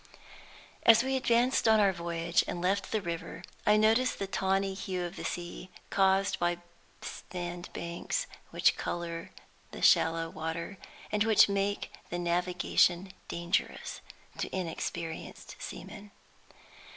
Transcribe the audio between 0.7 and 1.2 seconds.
As we